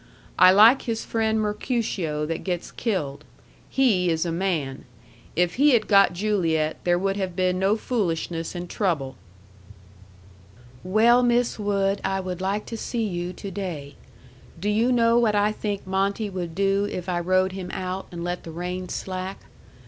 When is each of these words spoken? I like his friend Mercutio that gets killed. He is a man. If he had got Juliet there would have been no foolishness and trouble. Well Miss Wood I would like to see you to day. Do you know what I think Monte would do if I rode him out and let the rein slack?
I 0.39 0.49
like 0.49 0.81
his 0.81 1.05
friend 1.05 1.39
Mercutio 1.39 2.25
that 2.25 2.43
gets 2.43 2.71
killed. 2.71 3.23
He 3.69 4.09
is 4.09 4.25
a 4.25 4.31
man. 4.31 4.85
If 5.35 5.57
he 5.57 5.73
had 5.73 5.87
got 5.87 6.11
Juliet 6.13 6.77
there 6.85 6.97
would 6.97 7.17
have 7.17 7.35
been 7.35 7.59
no 7.59 7.75
foolishness 7.77 8.55
and 8.55 8.67
trouble. 8.67 9.15
Well 10.83 11.21
Miss 11.21 11.59
Wood 11.59 12.01
I 12.03 12.19
would 12.19 12.41
like 12.41 12.65
to 12.65 12.77
see 12.77 13.03
you 13.05 13.31
to 13.33 13.51
day. 13.51 13.93
Do 14.59 14.69
you 14.71 14.91
know 14.91 15.19
what 15.19 15.35
I 15.35 15.51
think 15.51 15.85
Monte 15.85 16.31
would 16.31 16.55
do 16.55 16.87
if 16.91 17.07
I 17.07 17.19
rode 17.19 17.51
him 17.51 17.69
out 17.69 18.07
and 18.11 18.23
let 18.23 18.41
the 18.43 18.49
rein 18.49 18.89
slack? 18.89 19.37